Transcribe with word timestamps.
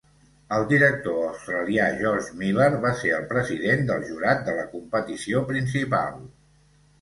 El 0.55 0.63
director 0.69 1.17
australià 1.25 1.89
George 1.99 2.31
Miller 2.39 2.69
va 2.85 2.93
ser 3.01 3.11
el 3.19 3.27
president 3.35 3.85
del 3.91 4.07
jurat 4.09 4.43
de 4.49 4.57
la 4.61 4.65
competició 4.73 5.45
principal. 5.53 6.19